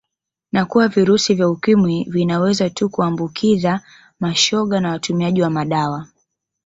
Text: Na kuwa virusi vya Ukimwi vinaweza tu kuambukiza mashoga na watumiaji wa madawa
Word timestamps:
Na 0.51 0.65
kuwa 0.65 0.87
virusi 0.87 1.33
vya 1.33 1.49
Ukimwi 1.49 2.03
vinaweza 2.03 2.69
tu 2.69 2.89
kuambukiza 2.89 3.81
mashoga 4.19 4.79
na 4.79 4.89
watumiaji 4.91 5.41
wa 5.41 5.49
madawa 5.49 6.07